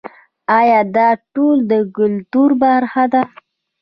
آیا 0.59 0.81
دا 0.95 1.09
ټول 1.33 1.57
د 1.71 1.73
کلتور 1.95 2.49
برخه 2.63 3.03
ده؟ 3.13 3.21